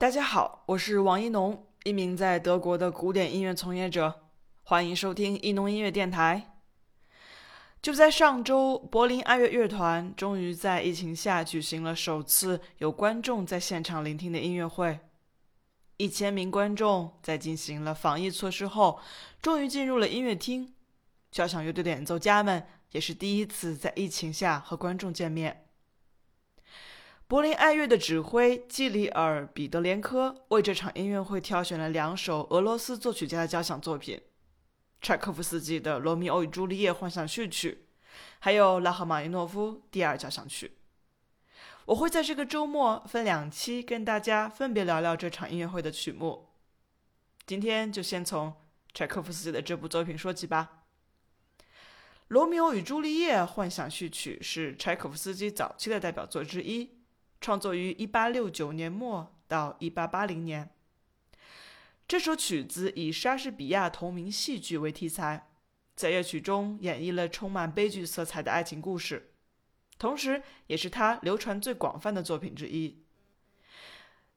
[0.00, 4.28] 大家好，我是王一农，一名在德国的古典音乐从业者，
[4.62, 6.54] 欢迎收听一农音乐电台。
[7.82, 15.00] 就在上周，柏林爱乐乐团终于在疫情下举行了首次有观众在现场聆听的音乐会。
[15.96, 19.00] 一千名观众在进行了防疫措施后，
[19.42, 20.74] 终于进入了音乐厅。
[21.32, 25.67] 交响乐队的演奏家们也是第一次在疫情下和观众见面。
[27.28, 34.18] 柏林爱乐的指挥基里尔·彼得连科为这场音乐会挑选了两首俄罗斯作曲家的交响作品：
[35.02, 37.84] 柴可夫斯基的《罗密欧与朱丽叶》幻想序曲，
[38.38, 40.78] 还有拉赫玛尼诺夫第二交响曲。
[41.84, 46.48] 我会在这个周末分两期跟大家分别聊聊这场音乐会的曲目。
[47.46, 48.54] 今天就先从
[48.94, 50.84] 柴可夫斯基的这部作品说起吧。
[52.28, 56.96] 《罗密欧与朱丽叶》幻想序曲是柴可夫斯基早期的代表作之一。
[57.40, 60.70] 创作于1869年末到1880年。
[62.06, 65.50] 这首曲子以莎士比亚同名戏剧为题材，
[65.94, 69.32] 在乐曲中演绎了充满悲剧色彩的爱情故事，
[69.98, 73.02] 同时也是他流传最广泛的作品之一。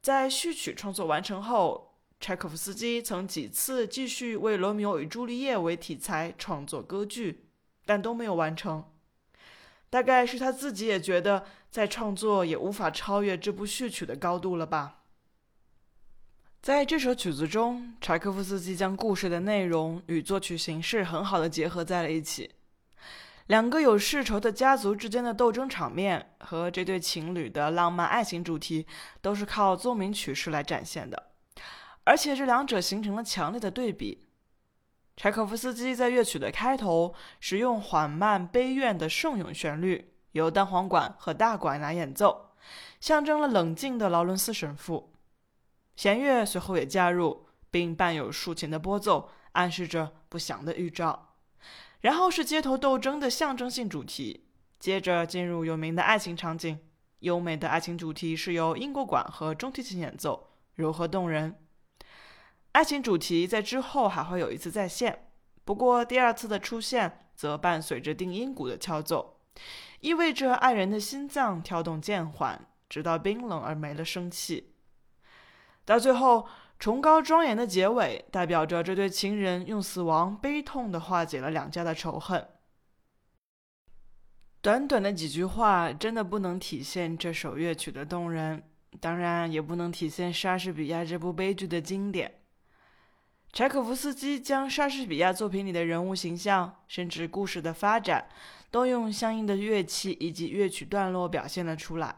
[0.00, 7.48] 在序曲创作完成后，柴可夫斯基曾几次继续为《罗密欧与朱丽叶》为题材创作歌剧，
[7.84, 8.90] 但都没有完成。
[9.90, 14.96] 大概是他自己也觉得，在创作也无法超越这部序曲的高度了吧。
[16.60, 22.50] 在这首曲子中，柴可夫斯基将故事的内容与作曲形式很好的结合在了一起。
[23.46, 28.86] 两个有世仇的家族之间的斗争场面和这对情侣的浪漫爱情主题，
[29.22, 31.30] 都是靠奏鸣曲式来展现的，
[32.04, 34.27] 而且这两者形成了强烈的对比。
[35.18, 42.52] 柴可夫斯基在乐曲的开头使用缓慢悲怨的圣咏旋律，由单簧管和大管来演奏，
[43.00, 45.12] 象征了冷静的劳伦斯神父。
[45.96, 51.34] 弦乐随后也加入，并伴有竖琴的拨奏，暗示着不祥的预兆。
[52.00, 54.46] 然后是街头斗争的象征性主题，
[54.78, 56.78] 接着进入有名的爱情场景。
[57.18, 61.56] 优美的爱情主题是由英国管和中提琴演奏，柔和动人。
[62.72, 65.26] 爱情主题在之后还会有一次再现，
[65.64, 69.40] 不过第二次的出现则伴随着定音鼓的敲奏，
[70.00, 74.74] 意味着爱人的心脏跳动渐缓，直到冰冷而没了生气。
[75.84, 76.46] 到最后，
[76.78, 82.46] 崇高庄严的结尾，代表着这对情人用死亡悲痛地化解了两家的仇恨。
[84.60, 88.62] 短短的几句话，真的不能体现这首乐曲的动人，
[89.00, 92.37] 当然也不能体现莎士比亚这部悲剧的经典。
[93.52, 98.28] 柴可夫斯基将莎士比亚作品里的人物形象，甚至故事的发展，
[98.70, 102.16] 都用相应的乐器以及乐曲段落表现了出来。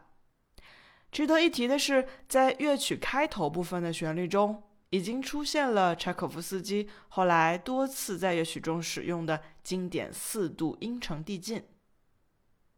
[1.11, 4.61] 值得一提的是，在乐曲开头部分的旋律中，
[4.91, 11.63] 已经出现了柴可夫斯基后来多次在乐曲中使用的经典四度音程递进。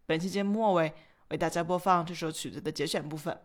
[0.05, 0.93] 本期节目末尾
[1.29, 3.37] 为大家播放这首曲子的节选部分。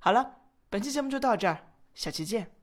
[0.00, 0.36] 好了，
[0.68, 2.57] 本期节目就到这儿，下期见。